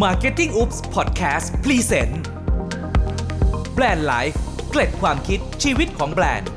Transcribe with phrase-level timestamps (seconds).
[0.00, 2.14] Marketing Oops Podcast Present
[3.74, 6.48] Brand Life เกล็ดความคิดชีวิตของแบรนด์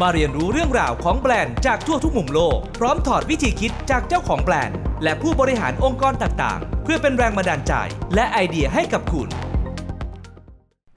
[0.00, 7.72] มาเรียนรู้เรื่องราวของแบรนด์จากทั่วทุกมุมโลก พร้อมถอดวิธีคิดจากเจ้าของแบรนด์ และผู้บริหารองค์กรต่างๆ เพื่อเป็นแรงบันดาลใจ
[8.14, 9.28] และไอเดียให้กับคุณ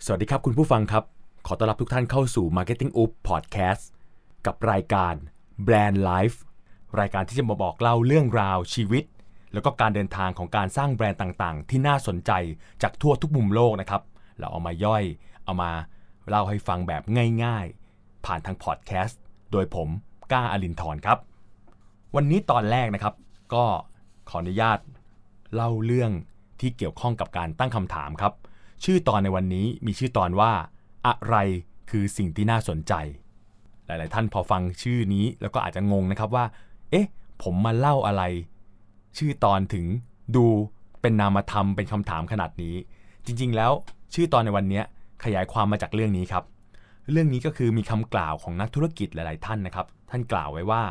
[0.06, 1.04] สวัสดีครับคุณผู้ฟังครับ
[1.48, 3.84] ขอต้อนรับทุกท่านเข้าสู่ Marketing Oops Podcast
[4.46, 5.14] กับรายการ
[5.68, 6.38] Brand Life
[7.00, 9.04] รายการที่จะมาบอกเล่าเรื่องราวชีวิต
[9.56, 12.32] แล้วก็การเดินทางของการสร้างแบรนด์ต่างๆ ที่น่าสนใจ
[12.84, 14.02] จากทั่วทุกมุมโลกนะครับ
[14.38, 15.04] เราเอามาย่อย
[15.46, 15.72] เอามา
[16.30, 17.04] เล่าให้ฟังแบบ
[17.44, 19.90] ง่ายๆ ผ่านทางพอดแคสต์โดยผม
[20.32, 21.18] ก้าอลินทร์ครับ
[22.16, 23.14] วันนี้ตอนแรกนะครับ
[23.54, 23.66] ก็
[24.30, 24.80] ขออนุญาต
[25.56, 26.12] เล่าเรื่อง
[26.60, 28.34] ที่เกี่ยวข้องกับการตั้งคำถามครับ
[28.84, 30.52] ชื่อตอนในวันนี้มีชื่อตอนว่า
[31.08, 31.36] อะไร
[31.90, 32.94] คือสิ่งที่น่าสนใจ
[33.86, 36.46] หลาย ๆ ท่านพอฟังชื่อนี้แล้วก็อาจจะงงนะครับว่า
[36.92, 37.08] เอ๊ะ
[37.44, 38.24] ผมมาเล่าอะไร
[39.18, 39.86] ชื่อตอนถึง
[40.36, 40.46] ดู
[41.02, 42.76] เป็นนามธรรมเป็นคำถามขนาดนี้
[43.26, 43.72] จริงๆแล้ว
[44.14, 44.82] ชื่อตอนในวันนี้
[45.24, 46.44] ขยายความมาจากเรื่องนี้ครับ
[47.12, 50.84] เรื่องนี้ก็คือมีคำกล่าวของนักธุรกิจหลาย ๆ ท่านนะครับ ท่านกล่าวไว้ว่า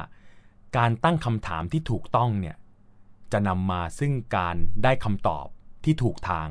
[0.76, 2.56] การตั้งคำถามที่ถูกต้องเนี่ย
[3.32, 5.46] จะนำมาซึ่งการได้คำตอบ
[5.84, 6.48] ที่ถูกทาง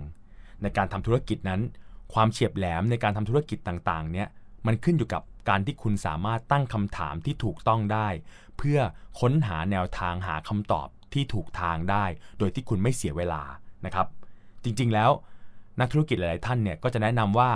[0.61, 1.61] ในการทำธุรกิจนั้น
[2.13, 4.27] ความเฉียบแหลมในการทำธุรกิจต่าง ๆ เนี่ย
[4.65, 8.07] มันขึ้นอยู่กับการที่คุณสามารถตั้งคำถามที่ถูกต้องได้
[8.57, 8.79] เพื่อ
[9.19, 12.05] ค้นหาแนวทางหาคำตอบ ที่ถูกทางได้
[12.39, 13.41] โดยที่คุณไม่เสียเวลา
[13.85, 14.07] นะครับ
[14.63, 15.11] จริงๆแล้ว
[15.79, 17.51] นักธุรกิจหลาย ๆ ท่านเนี่ยก็จะแนะนำว่า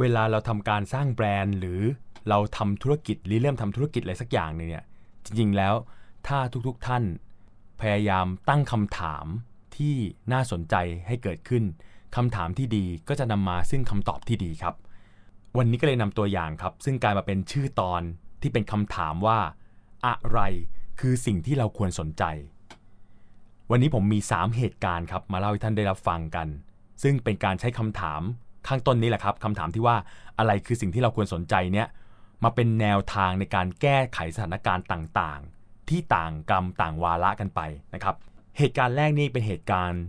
[0.00, 1.80] เวลาเราทำการสร้างแบรนด์ หรือ
[2.28, 4.84] เราทำธุรกิจหรือเริ่มทำธุรกิจอะไรสักอย่างนึงเนี่ย
[5.24, 5.74] จริง ๆ แล้ว
[6.26, 7.04] ถ้าทุก ๆ ท่าน
[7.80, 9.24] พยายามตั้งคำถาม
[9.76, 9.94] ที่
[10.32, 10.74] น่าสนใจ
[11.06, 11.64] ให้เกิดขึ้น
[12.16, 14.74] คำถามที่ดีก็จะนำมาซึ่งคำตอบที่ดีครับ
[15.58, 18.02] วันนี้ก็เลยนำตัวอย่างครับ ซึ่งกลายมาเป็นชื่อตอน
[18.40, 19.38] ที่เป็นคำถามว่า
[20.06, 20.40] อะไร
[21.00, 22.24] คือสิ่งที่เราควรสนใจ
[23.72, 26.48] วันนี้ผมมี 3 เหตุการณ์ครับมาเล่าให้ท่านได้รับฟังกัน
[27.02, 28.20] ซึ่งเป็นการใช้คำถาม
[28.68, 29.96] ข้างต้นนี้แหละครับคำถามที่ว่า
[30.38, 31.86] อะไรคือสิ่งที่เราควรสนใจเนี่ย
[32.44, 37.60] มาเป็นแนวทางในการแก้ไขสถานการณ์ต่างๆ ที่ต่างกรรมต่างวาระกันไป
[37.94, 38.16] นะครับ
[38.58, 40.02] เหตุการณ์แรกนี่เป็นเหตุการณ์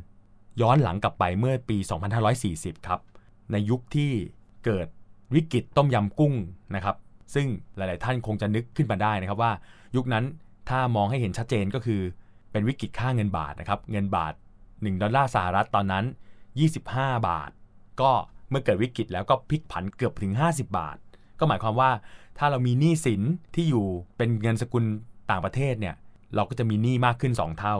[0.62, 1.78] ย้อนหลังกลับไปเมื่อปี
[2.32, 3.00] 2540 ครับ
[3.52, 4.12] ในยุคที่
[4.66, 4.88] เกิด
[5.36, 6.34] วิกฤตต้มยำกุ้ง
[6.76, 6.96] นะครับ
[7.34, 9.52] ซึ่งหลาย ๆ ท่านคงจะนึกขึ้นมาได้นะครับว่า
[9.96, 10.26] ยุคนั้น
[10.70, 12.02] ถ้ามองให้เห็นชัดเจนก็คือ
[12.52, 14.34] เป็นวิกฤตค่าเงินบาทนะครับ เงินบาท
[14.68, 16.06] 1 ดอลลาร์สหรัฐตอนนั้น
[16.66, 17.52] 25 บาท
[18.02, 18.12] ก็
[18.50, 20.98] เมื่อเกิดวิกฤตแล้วก็พลิกผันเกือบถึง 50 บาท
[21.40, 21.92] ก็หมายความว่า
[22.38, 23.22] ถ้าเรามีหนี้สิน
[23.56, 23.86] ที่อยู่
[24.18, 24.86] เป็นเงินสกุล
[25.30, 25.96] ต่างประเทศเนี่ย
[26.36, 27.78] เราก็จะมีหนี้มากขึ้น 2 เท่า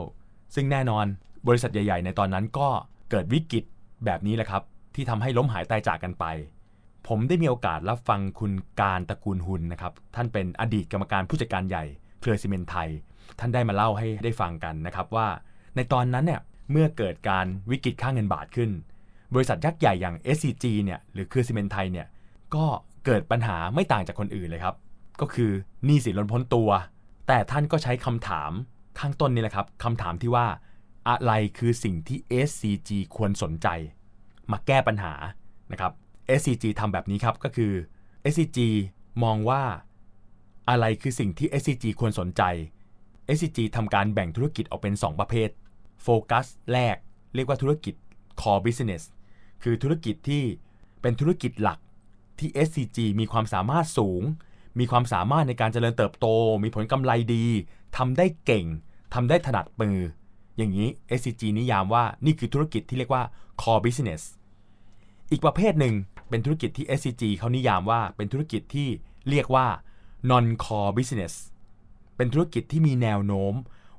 [0.56, 1.06] ซึ่งแน่นอน
[1.48, 2.70] บริษัทใหญ่ ๆ ในตอนนั้นก็
[3.12, 3.64] เกิดวิกฤต
[4.06, 4.64] แบบนี้แหละครับ
[4.96, 6.26] ที่ทำให้ล้มหายตายจากกันไป
[7.08, 11.84] ผมได้มีโอกาสรับฟังคุณการตระกูลหุนนะครับ ท่านเป็นอดีตกรรมการผู้จัดการใหญ่
[12.22, 12.90] เครือซีเมนไทย
[13.40, 15.28] ท่านได้มาเล่าให้ได้ฟังกันนะครับว่า
[15.76, 18.70] ในตอนนั้นเนี่ยเมื่อเกิดการวิกฤตค่าเงินบาทขึ้น
[19.34, 22.08] บริษัทยักษ์ใหญ่อย่าง SCG เนี่ยหรือคือซีเมนไทยเนี่ย
[22.56, 22.66] ก็
[23.06, 24.76] เกิดปัญหาไม่ต่างจากคนอื่นเลยครับ
[25.22, 25.52] ก็คือ
[25.86, 26.70] หนี้สินล้นพ้นตัว
[27.28, 28.52] แต่ท่านก็ใช้คำถาม
[29.00, 30.48] ข้างต้นนี่แหละครับคำถามที่ว่า
[31.10, 33.68] อะไรคือสิ่งที่ SCG ควรสนใจ
[34.52, 35.14] มาแก้ปัญหา
[35.72, 35.92] นะครับ
[36.40, 37.74] SCG ทำแบบนี้ครับก็คือ
[38.32, 38.60] SCG
[39.24, 39.64] มองว่า
[40.70, 42.44] อะไรคือสิ่งที่ SCG ควรสนใจ
[43.36, 45.50] SCG ทำการแบ่งธุรกิจออกเป็น 2 ประเภท
[46.04, 46.96] โฟกัสแรก
[47.36, 47.96] เรียกว่าธุรกิจ
[48.42, 49.04] core business
[49.64, 50.44] คือธุรกิจที่
[51.02, 51.80] เป็นธุรกิจหลัก
[52.40, 54.22] ที่ SCG มีความสามารถสูง
[54.80, 56.28] มีความสามารถในการเจริญเติบโต
[56.64, 57.46] มีผลกำไรดี
[57.98, 58.66] ทำได้เก่ง
[59.14, 59.98] ทำได้ถนัดมือ
[60.58, 63.24] อย่างนี้ SCG นิยามว่านี่คือธุรกิจที่เรียกว่า
[63.62, 64.22] core business
[65.32, 65.96] อีกประเภทหนึ่ง
[66.30, 68.88] เป็นธุรกิจที่ SCG เขานิยามว่าเป็นธุรกิจที่
[69.30, 69.68] เรียกว่า
[70.30, 71.34] non core business
[72.22, 73.54] เป็นธุรกิจที่มีแนวโน้ม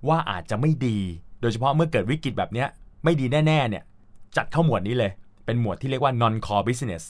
[0.08, 0.98] ว่าอาจจะไม่ดี
[1.40, 2.64] โดยเฉพาะเมื่อเกิดวิกฤตแบบนี้
[3.04, 3.84] ไม่ดีแน่ๆเนี่ย
[4.36, 5.12] จัดเข้าหมวดนี้เลย
[5.44, 7.04] เป็นหมวดที่เรียกว่า non core business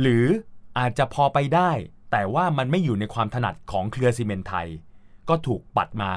[0.00, 0.24] หรือ
[0.78, 1.70] อาจจะพอไปได้
[2.10, 4.66] แต่ว่ามันไม่อยู่ในความถนัดของเครือซีเมนต์ไทย
[5.28, 6.10] ก็ถูกปัดมา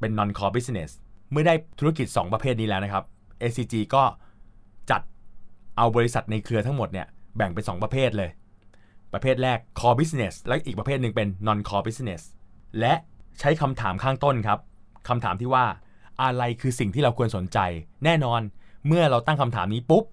[0.00, 0.90] เป็น non core business
[1.30, 3.04] เมื่อได้ธุรกิจ 2 ประเภทนี้แล้วนะครับ
[3.50, 4.04] SCG ก็
[4.90, 5.02] จัด
[5.76, 7.06] เอาบริษัทในเครือทั้งหมดเนี่ย
[7.36, 8.30] แบ่งเป็น 2 ประเภทเลย
[9.12, 12.22] ประเภทแรก core business และอีกประเภทหนึ่งเป็น non core business
[12.80, 12.94] และ
[13.40, 14.58] ใช้คำถามข้างต้นครับ
[15.08, 15.64] คำถามที่ว่า
[16.22, 17.58] อะไรคือสิ่งที่เราควรสนใจ
[18.04, 18.40] แน่นอน
[18.86, 20.04] เมื่อเราตั้งคำถามนี้ปุ๊บ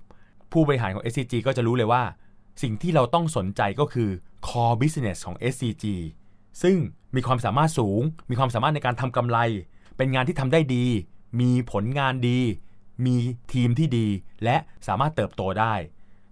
[0.51, 2.03] ผู้บริหารของ SCG ก็จะรู้เลยว่า
[2.61, 4.09] สิ่งที่เราต้องสนใจก็คือ
[4.47, 5.85] core business ของ SCG
[6.63, 6.77] ซึ่ง
[7.15, 9.37] มีความสามารถสูง มีความสามารถในการทำกำไร
[9.97, 10.85] เป็นงานที่ทำได้ดี
[11.41, 12.39] มีผลงานดี
[13.05, 13.15] มี
[13.53, 14.07] ทีมที่ดี
[14.43, 15.73] และสามารถเติบโตได้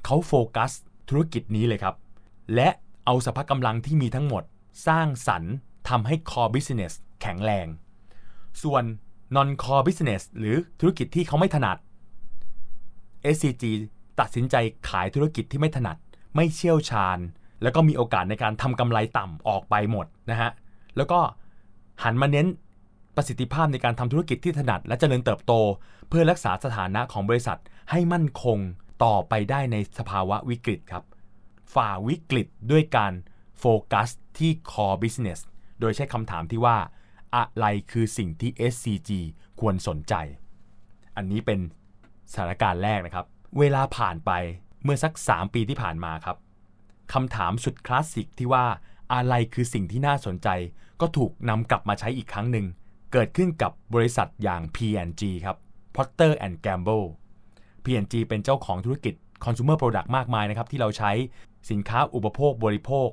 [0.05, 0.71] เขาโฟกัส
[1.09, 1.95] ธุรกิจนี้เลยครับ
[2.55, 2.69] และ
[3.05, 4.43] เอาสภาพกำลังที่มีทั้งหมด
[4.87, 5.53] สร้างสรรค์
[5.89, 7.67] ทำให้ core business แข็งแรง
[8.63, 8.83] ส่วน
[9.35, 11.77] non core business หรือธุรกิจที่เขาไม่ถนัด
[13.33, 13.63] SCG
[14.19, 14.55] ตัดสินใจ
[14.89, 15.97] ขายธุรกิจที่ไม่ถนัด
[16.35, 17.17] ไม่เชี่ยวชาญ
[17.63, 20.51] แล้วก็มีโอกาสในการทำกำไรต่ำออกไปหมดนะฮะ
[20.97, 21.19] แล้วก็
[22.03, 22.47] หันมาเน้น
[23.15, 25.53] ประสิทธิภาพในการทำธุรกิจที่ถนัด และเจริญเติบโต
[26.09, 27.59] เพื่อรักษาสถานะของบริษัท
[27.91, 28.57] ให้มั่นคง
[29.03, 31.03] ต่อไปได้ในสภาวะวิกฤตครับ
[31.73, 33.13] ฝ่าวิกฤตด้วยการ
[33.59, 35.39] โฟกัสที่ core business
[35.81, 36.77] โดยใช้คำถามที่ว่า
[37.35, 39.11] อะไรคือสิ่งที่ SCG
[39.59, 40.13] ควรสนใจ
[41.15, 41.59] อันนี้เป็น
[42.31, 43.25] สถานการณ์แรกนะครับ
[43.59, 44.31] เวลาผ่านไป
[44.83, 46.37] เมื่อสัก 3 ปีที่ผ่านมาครับ
[47.13, 48.65] คำถามสุดคลาสสิกที่ว่า
[49.13, 50.49] อะไรคือสิ่งที่น่าสนใจ
[51.01, 52.65] ก็ถูกนำกลับมาใช้อีกครั้งหนึ่ง
[53.11, 55.57] เกิดขึ้นกับบริษัทอย่าง P&G ครับ
[55.95, 57.07] Procter and Gamble
[57.83, 59.13] P&G เป็นเจ้าของธุรกิจ
[59.43, 61.11] consumer product มากมายนะครับ ที่เราใช้
[61.69, 63.09] สินค้าอุปโภคบริโภค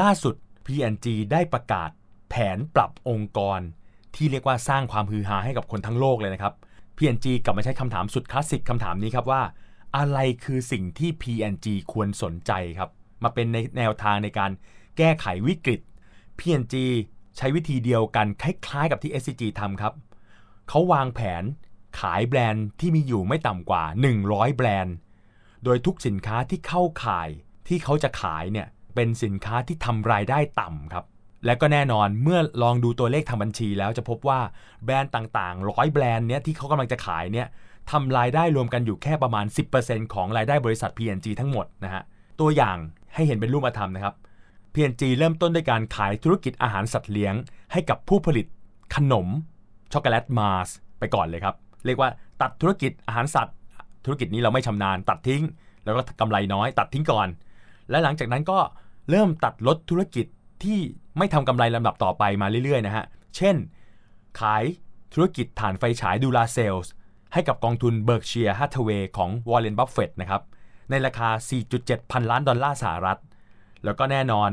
[0.00, 0.34] ล่าสุด
[0.66, 1.90] P&G ได้ประกาศ
[2.36, 3.60] ผนปรับองค์กร
[4.14, 6.54] ที่เรียกว่าสร้างความฮือฮาให้กับคนทั้งโลกเลยนะครับ
[6.96, 9.42] P&G กลับมาใช้คำถามสุดคลาสสิกคำถามนี้ครับว่า
[9.96, 12.90] อะไรคือสิ่งที่ P&G ควรสนใจครับ
[13.22, 14.50] มาเป็นในแนวทางในการ
[14.98, 15.80] แก้ไขวิกฤต
[16.38, 16.74] P&G
[17.36, 19.92] ใช้วิธีเดียวกันคล้ายๆกับที่ SCG ทำครับ
[20.68, 21.44] เขาวางแผน
[22.00, 23.84] ขายแบรนด์ที่มีอยู่ไม่ต่ำกว่า
[24.22, 24.94] 100 แบรนด์
[25.64, 27.28] โดยทุกสินค้าที่เข้าขาย
[27.68, 31.04] ที่เขาจะขายเนี่ยเป็นสินค้าที่ทำรายได้ต่ำครับ
[31.44, 34.40] และก็แน่นอนเมื่อลองดูตัวเลขทางบัญชีแล้วจะพบว่า
[34.84, 37.48] แบรนด์ต่างๆร้อยแบรนด์เนี้ยที่เขากำลังจะขายเนี่ย
[37.90, 39.46] ทำรายได้รวมกันอยู่แค่ประมาณ
[39.78, 42.02] 10%ของรายได้บริษัท P&G ทั้งหมดนะฮะ
[42.40, 42.76] ตัวอย่าง
[43.14, 44.14] ให้เห็นเป็นรูปธรรมนะครับ
[44.74, 47.34] P&G เริ่มต้นด้วยการขายธุรกิจอาหารสัตว์เลี้ยง
[47.72, 48.46] ให้กับผู้ผลิต
[48.94, 49.28] ขนม
[49.92, 50.68] ช็อกโกแลต Mars
[50.98, 51.54] ไปก่อนเลยครับ
[51.86, 52.10] เรียกว่า
[52.42, 53.56] ตัดธุรกิจอาหารสัตว์
[54.04, 55.42] ธุรกิจนี้เราไม่ชำนาญตัดทิ้ง
[55.84, 57.28] แล้วก็กำไรน้อยตัดทิ้งก่อน
[57.90, 58.58] และหลังจากนั้นก็
[59.10, 60.26] เริ่มตัดลดธุรกิจ
[60.66, 60.80] ที่
[61.18, 63.04] ไม่ทำกำไรลำดับต่อไปมาเรื่อยๆนะฮะ
[63.36, 63.56] เช่น
[64.40, 64.64] ขาย
[65.14, 66.92] ธุรกิจถ่านไฟฉาย Duracell
[67.32, 70.42] ให้กับกองทุน Berkshire Hathaway ของวอร์เรนบัฟเฟตนะครับ
[70.90, 71.28] ในราคา
[71.70, 73.18] 4.7 พันล้านดอลลาร์สหรัฐ
[73.84, 74.50] แล้วก็แน่นอน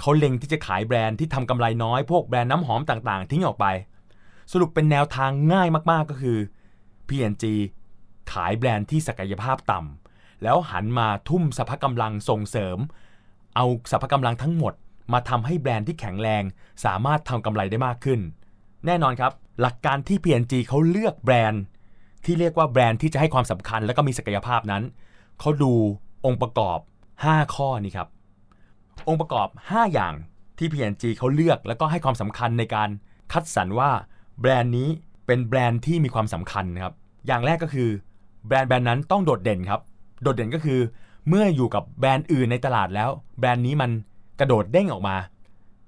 [0.00, 3.66] เขาเล็งที่จะขายแบรนด์ที่ทำกำไรน้อย พวกแบรนด์น้ำหอมต่างๆ ทิ้งออกไป
[4.52, 6.38] สรุปเป็นแนวทางง่ายมากๆก็คือ
[7.08, 7.44] P&G
[8.32, 12.78] ขายแบรนด์ที่ศักยภาพต่ำแล้วหันมาทุ่มสรรพกำลังส่งเสริม
[13.56, 14.74] เอาสรรพกำลังทั้งหมด
[15.12, 16.42] มาทำให้แบรนด์ที่แข็งแรง
[16.84, 18.20] สามารถทำกำไรได้มากขึ้น
[18.86, 21.62] แน่นอนครับ หลักการที่ P&G เขาเลือกแบรนด์
[22.24, 24.82] ที่เรียกว่าแบรนด์ที่จะให้ความสำคัญ และก็มีศักยภาพนั้น
[25.40, 25.72] เขาดู
[26.26, 26.78] องค์ประกอบ
[27.16, 28.08] 5 ข้อนี้ครับ
[29.08, 30.14] องค์ประกอบ 5 อย่าง
[30.58, 32.88] ที่ P&G เขาเลือกแล้วก็ให้ความสำคัญในการ
[33.32, 33.90] คัดสรรว่า
[34.40, 34.88] แบรนด์นี้
[35.26, 36.94] เป็นแบรนด์ที่มีความสำคัญครับ
[37.26, 37.88] อย่างแรกก็คือ
[38.46, 39.80] แบรนด์แบรนด์นั้นต้องโดดเด่นครับ
[40.22, 40.80] โดดเด่นก็คือ
[41.28, 43.90] เมื่ออยู่กับแบรนด์อื่นในตลาดแล้ว แบรนด์นี้มัน
[44.40, 45.16] กระโดดเด้งออกมา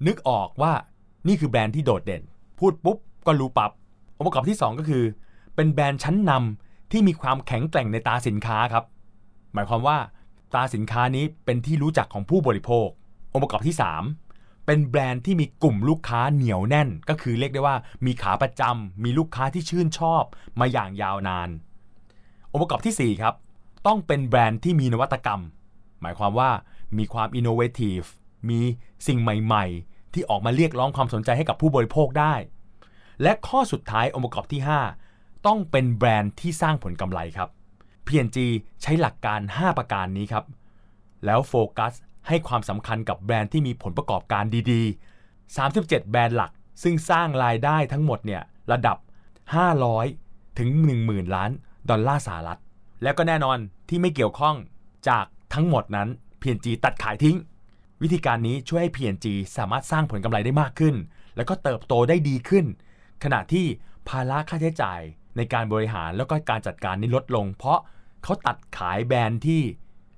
[0.07, 0.73] นึกออกว่า
[1.29, 2.23] นี่คือแบรนด์ที่โดดเด่น
[2.59, 2.97] พูดปุ๊บ
[3.27, 3.71] ก็รู้ปับ๊บ
[4.19, 5.05] องค์ประกอบที่ 2 ก็คือ
[5.55, 8.85] เป็นแบรนด์ชั้นนำที่มีความแข็งแกร่งในตาสินค้าครับ
[9.55, 9.99] หมายความว่า
[10.55, 12.89] ตาสินค้านี้เป็นที่รู้จักของผู้บริโภค
[13.33, 13.77] องค์ประกอบที่
[14.21, 17.77] 3 เป็นแบรนด์ที่มีกลุ่มลูกค้าเหนียวแน่น ก็คือเรียกได้ว่า
[18.07, 20.23] มีขาประจำมีลูกค้าที่ชื่นชอบ
[20.61, 21.49] มาอย่างยาวนาน
[22.53, 23.35] องค์ประกอบที่ 4 ครับ
[23.87, 25.41] ต้องเป็นแบรนด์ที่มีนวัตกรรม
[26.01, 26.51] หมายความว่า
[26.99, 28.01] มีความอินโนเวทีฟ
[28.51, 28.61] มี
[29.07, 32.35] สิ่งใหม่ๆ ที่ออกมาเรียกร้องความสนใจให้กับผู้บริโภคได้
[33.23, 34.61] และข้อสุดท้ายองค์ประกอบที่
[35.05, 37.49] 5 ต้องเป็นแบรนด์ที่สร้างผลกำไรครับ
[38.07, 38.39] P&G
[38.83, 40.45] ใช้หลักการ 5 ประการนี้ครับ
[41.25, 41.93] แล้วโฟกัส
[42.29, 48.97] ให้ความสำคัญกับแบรนด์ที่มีผลประกอบการดีๆ 37 แบรนด์หลัก ซึ่งสร้างรายได้ทั้งหมดเนี่ยระดับ
[49.79, 50.69] 500 ถึง
[51.03, 51.51] 10,000 ล้าน
[51.91, 52.61] ดอลลาร์สหรัฐ
[53.03, 54.57] แล้วก็แน่นอนที่ไม่เกี่ยวข้อง
[55.09, 55.25] จาก
[55.55, 56.09] ทั้งหมดนั้น
[56.41, 57.37] P&G ตัดขายทิ้ง
[58.03, 59.27] วิธีการนี้ช่วยให้ P&G
[59.57, 60.95] สามารถสร้างผลกำไรได้มากขึ้น
[61.37, 62.65] แล้วก็เติบโตได้ดีขึ้น
[63.25, 63.67] ขณะที่
[64.09, 65.01] ภาระค่าใช้จ่าย
[65.37, 67.79] ในการบริหารแล้วก็การจัดการนี้ลดลง เพราะ
[68.25, 69.63] เขาตัดขายแบรนด์ที่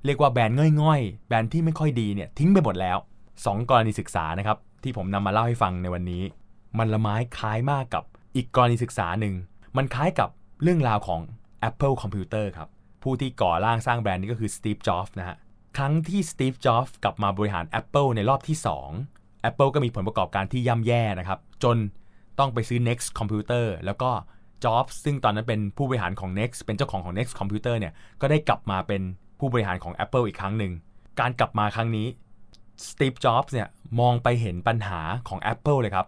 [0.04, 2.98] เรียกว่าแบรนด์ง่อยๆ แบรนด์ที่ไม่ค่อยดีเนี่ยทิ้งไปหมดแล้ว
[3.34, 6.22] 2 กรณีศึกษานะครับที่ผมนำมาเล่าให้ฟังในวันนี้
[6.78, 8.04] มันละไม้คล้ายมากกับ
[8.36, 9.34] อีกกรณีศึกษาหนึ่ง
[9.76, 10.28] มันคล้ายกับ
[10.62, 11.20] เรื่องราวของ
[11.68, 12.68] Apple Computer ครับ
[13.02, 15.36] ผู้ที่ก่อร่างสร้างแบรนด์นี้ก็คือ Steve Jobs นะฮะ
[15.82, 18.56] ครั้งที่ Steve Jobs กลับมาบริหาร Apple ในรอบที่
[19.00, 21.76] 2 Apple ก็มีผลประกอบการที่ย่ำแย่นะครับ จน
[22.38, 24.10] ต้องไปซื้อ Next Computer แล้วก็
[24.64, 29.02] Jobs ซึ่งตอนนั้นเป็นผู้บริหารของ Next เป็นเจ้าของของ Next Computer เนี่ย ก็ได้กลับมาเป็น
[29.38, 30.72] ผู้บริหารของ Apple อีกครั้งหนึ่ง
[31.20, 32.06] การกลับมาครั้งนี้
[32.88, 33.68] Steve Jobs เนี่ย
[34.00, 36.06] มองไปเห็นปัญหาของ Apple เลยครับ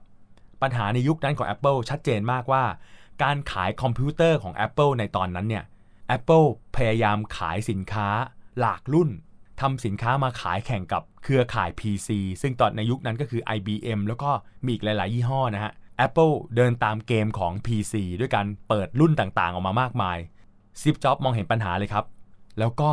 [0.63, 2.65] ปัญหาในยุคนั้นของ Apple ชัดเจนมากว่า
[3.23, 5.65] การขายคอมพิวเตอร์ของ Apple ในตอนนั้นเนี่ย
[6.17, 6.47] Apple
[6.77, 8.09] พยายามขายสินค้า
[8.61, 9.11] หลากรุ่น
[9.61, 12.09] ทำสินค้ามาขายแข่งกับเครือข่าย PC
[12.43, 14.31] ซึ่งตอนในยุคนั้นก็คือ IBM แล้วก็
[14.65, 15.73] มีอีกหลาย ๆ ยี่ห้อนะฮะ
[16.07, 20.19] Apple เดินตามเกมของ PC ด้วยการเปิดรุ่นต่างๆ ออกมามากมาย
[20.81, 22.05] ซิปจ็อบมองเห็นปัญหาเลยครับ
[22.59, 22.91] แล้วก็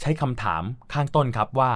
[0.00, 1.70] ใช้คำถามข้างต้นครับว่า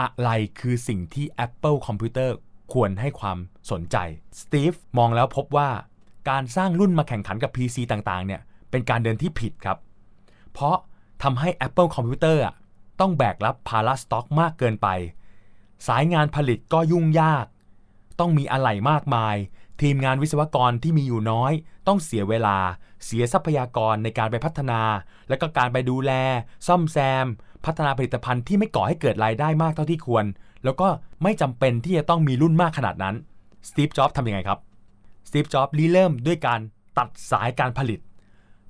[0.00, 2.30] อะไรคือสิ่งที่ Apple Computer
[2.72, 3.38] ควรให้ความ
[3.70, 3.96] สนใจ
[4.40, 5.68] สตีฟมองแล้วพบว่า
[6.30, 9.78] การสร้างรุ่นมาแข่งขันกับ PC ต่างๆ เนี่ย เป็นการเดินที่ผิดครับ
[10.52, 10.76] เพราะ
[11.22, 12.54] ทำให้ Apple Computer อะ
[13.00, 14.88] ต้องแบกรับภาระสต็อกมากเกินไป
[15.86, 17.46] สายงานผลิตก็ยุ่งยาก
[18.20, 19.36] ต้องมีอะไหล่มากมาย
[19.82, 21.52] ทีมงานวิศวกรที่มีอยู่น้อย
[21.86, 22.58] ต้องเสียเวลา
[23.04, 24.80] เสียทรัพยากรในการไปพัฒนา
[25.28, 26.12] และก็การไปดูแล
[26.66, 27.26] ซ่อมแซม
[27.64, 30.24] พัฒนาผลิตภัณฑ์ที่ไม่ก่อให้เกิดรายได้มากเท่าที่ควร
[30.64, 30.88] แล้วก็
[31.22, 33.14] ไม่จำเป็นที่จะต้องมีรุ่นมากขนาดนั้น
[33.68, 34.58] สตีฟจ็อบส์ทำยังไงครับ
[35.28, 36.60] สตีฟจ็อบส์ริเริ่มด้วยการ
[36.98, 38.00] ตัดสายการผลิต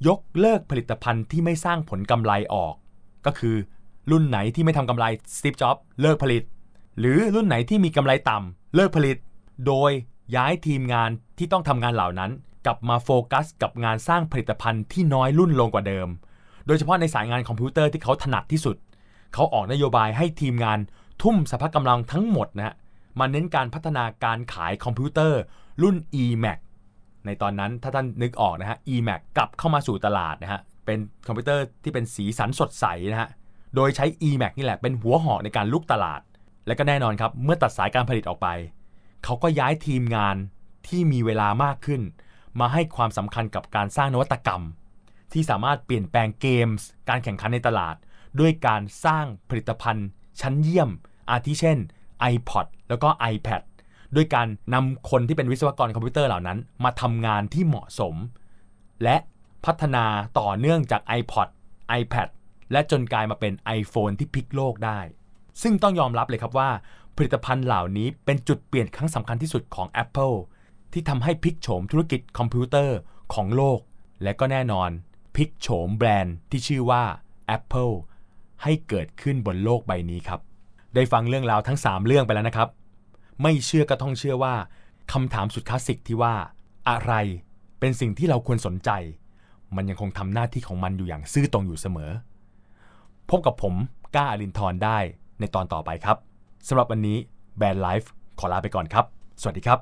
[0.07, 2.75] ยกเลิกผลิตภัณฑ์ที่ไม่สร้างผลกำไรออก
[3.27, 3.57] ก็คือ
[4.11, 5.05] รุ่นไหนที่ไม่ทำกำไร
[5.37, 6.43] สตีฟจ็อบเลิกผลิต
[6.99, 9.17] หรือรุ่นไหนที่มีกำไรต่ำเลิกผลิต
[9.67, 9.91] โดย
[10.37, 12.31] ย้ายทีมงานที่ต้องทำงานเหล่านั้น
[12.67, 16.09] กลับมาโฟกัสกับงานสร้างผลิตภัณฑ์ที่น้อยรุ่นลงกว่าเดิม
[16.67, 18.77] โดยเฉพาะในสายงานคอมพิวเตอร์ที่เขาถนัดที่สุด
[19.35, 20.79] เขาออกนโยบายให้ทีมงาน
[21.23, 22.75] ทุ่มสรรพกำลังทั้งหมดนะฮะ
[23.19, 25.41] มาเน้นการพัฒนาการขายคอมพิวเตอร์
[25.83, 26.59] รุ่น iMac
[27.27, 33.29] ในตอนนั้นถ้าท่านนึกออกนะฮะ eMac กลับเข้ามาสู่ตลาดนะฮะเป็นคอมพิวเตอร์ที่เป็นสีสันสดใสนะฮะ
[33.75, 36.21] โดยใช้ eMac นี่แหละเป็นหัวหอกในการรุกตลาด
[36.67, 38.49] และก็แน่นอนครับ เมื่อตัดสายการผลิตออกไป
[39.25, 40.37] เขาก็ย้ายทีมงาน
[40.87, 42.03] ที่มีเวลามากขึ้น
[42.61, 44.63] มาให้ความสำคัญกับการสร้างนวัตกรรม
[45.33, 47.97] ที่สามารถเปลี่ยนแปลงเกมส์ การแข่งขันในตลาด
[48.41, 50.07] ด้วยการสร้างผลิตภัณฑ์
[50.41, 50.91] ชั้นเยี่ยม
[51.31, 51.79] อาทิเช่น
[52.33, 53.63] iPod แล้วก็ iPad
[54.17, 58.15] ด้วยการนำคนที่เป็นวิศวกรคอมพิวเตอร์เหล่านั้น มาทำงานที่เหมาะสม
[59.03, 59.17] และ
[59.65, 60.05] พัฒนา
[60.39, 61.49] ต่อเนื่องจาก iPod
[62.01, 62.29] iPad
[62.73, 65.01] และจนกลายมาเป็น iPhone ที่พลิกโลกได้
[65.63, 66.71] ซึ่งต้องยอมรับเลยครับว่า
[67.17, 70.37] ผลิตภัณฑ์เหล่านี้เป็นจุดเปลี่ยนครั้งสำคัญที่สุดของ Apple
[70.93, 72.97] ที่ทำให้พลิกโฉมธุรกิจคอมพิวเตอร์
[73.35, 73.81] ของโลก
[74.23, 74.91] และก็แน่นอน
[75.35, 77.03] พลิกโฉมแบรนด์ที่ชื่อว่า
[77.57, 77.95] Apple
[78.63, 80.41] ให้เกิดขึ้นบนโลกใบนี้ครับ
[80.95, 82.69] ได้ฟังเรื่องราวทั้ง 3 เรื่องไปแล้วนะครับ
[83.43, 84.55] ไม่เชื่อก็ต้องเชื่อว่า
[85.13, 86.35] คำถามสุดคลาสสิกที่ว่า
[86.89, 87.13] อะไร
[87.81, 88.91] เป็นสิ่งที่เราควรสนใจ
[89.77, 92.11] มันยังคงทำหน้าที่ของมันอยู่อย่างซื่อตรงอยู่เสมอ
[93.31, 93.75] พบกับผม
[94.15, 94.99] ก้าอลินทร์ได้
[95.41, 96.17] ในตอนต่อไปครับ
[96.69, 97.19] สำหรับวันนี้
[97.59, 99.05] แบรนด์ไลฟ์ขอลาไปก่อนครับ
[99.41, 99.79] สวัสดีครับ